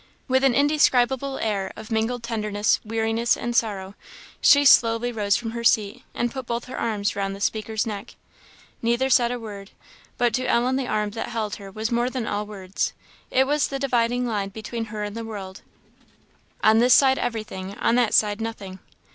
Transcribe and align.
With 0.27 0.43
an 0.43 0.55
indescribable 0.55 1.37
air 1.37 1.71
of 1.75 1.91
mingled 1.91 2.23
tenderness, 2.23 2.79
weariness, 2.83 3.37
and 3.37 3.55
sorrow, 3.55 3.93
she 4.41 4.65
slowly 4.65 5.11
rose 5.11 5.35
from 5.37 5.51
her 5.51 5.63
seat, 5.63 6.03
and 6.15 6.31
put 6.31 6.47
both 6.47 6.65
her 6.65 6.75
arms 6.75 7.15
round 7.15 7.35
the 7.35 7.39
speaker's 7.39 7.85
neck. 7.85 8.15
Neither 8.81 9.11
said 9.11 9.31
a 9.31 9.39
word; 9.39 9.69
but 10.17 10.33
to 10.33 10.45
Ellen 10.49 10.75
the 10.75 10.87
arm 10.87 11.11
that 11.11 11.29
held 11.29 11.57
her 11.57 11.69
was 11.69 11.91
more 11.91 12.09
than 12.09 12.25
all 12.25 12.47
words; 12.47 12.93
it 13.29 13.45
was 13.45 13.67
the 13.67 13.77
dividing 13.77 14.25
line 14.25 14.49
between 14.49 14.85
her 14.85 15.03
and 15.03 15.15
the 15.15 15.23
world 15.23 15.61
on 16.63 16.79
this 16.79 16.95
side 16.95 17.19
everything, 17.19 17.75
on 17.75 17.93
that 17.93 18.15
side 18.15 18.41
nothing. 18.41 18.79